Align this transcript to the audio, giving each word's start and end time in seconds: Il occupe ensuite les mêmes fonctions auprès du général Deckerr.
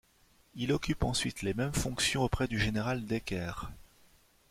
Il 0.55 0.71
occupe 0.73 1.03
ensuite 1.03 1.43
les 1.43 1.53
mêmes 1.53 1.75
fonctions 1.75 2.23
auprès 2.23 2.47
du 2.47 2.57
général 2.57 3.05
Deckerr. 3.05 3.69